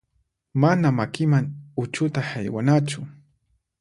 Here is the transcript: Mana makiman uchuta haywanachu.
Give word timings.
Mana 0.53 0.91
makiman 0.91 1.53
uchuta 1.77 2.21
haywanachu. 2.21 3.05